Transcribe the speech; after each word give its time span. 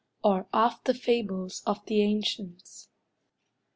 OR 0.23 0.47
OF 0.51 0.83
THE 0.85 0.95
FABLES 0.95 1.61
OF 1.67 1.85
THE 1.85 2.01
ANCIENTS. 2.01 2.89